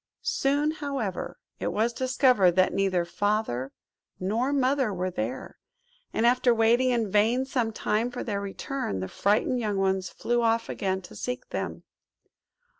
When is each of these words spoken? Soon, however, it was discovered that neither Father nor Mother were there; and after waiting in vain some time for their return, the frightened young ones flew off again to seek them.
Soon, 0.23 0.71
however, 0.71 1.37
it 1.59 1.71
was 1.71 1.93
discovered 1.93 2.53
that 2.53 2.73
neither 2.73 3.05
Father 3.05 3.71
nor 4.19 4.51
Mother 4.51 4.91
were 4.91 5.11
there; 5.11 5.59
and 6.11 6.25
after 6.25 6.55
waiting 6.55 6.89
in 6.89 7.11
vain 7.11 7.45
some 7.45 7.71
time 7.71 8.09
for 8.09 8.23
their 8.23 8.41
return, 8.41 8.99
the 8.99 9.07
frightened 9.07 9.59
young 9.59 9.77
ones 9.77 10.09
flew 10.09 10.41
off 10.41 10.69
again 10.69 11.03
to 11.03 11.15
seek 11.15 11.49
them. 11.49 11.83